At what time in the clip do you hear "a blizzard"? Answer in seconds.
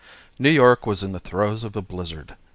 1.75-2.35